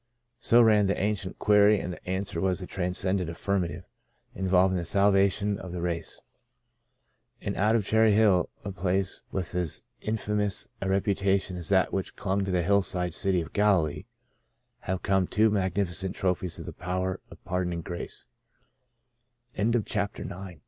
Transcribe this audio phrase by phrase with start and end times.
[0.39, 3.87] So ran the ancient query, and the answer was a transcendent affirmative,
[4.33, 6.23] in volving the salvation of the race.
[7.39, 12.15] And out of Cherry Hill, a place with as infamous a reputation as that which
[12.15, 14.05] clung to the hillside city of Galilee,
[14.79, 17.45] have come two magnificent trophies of the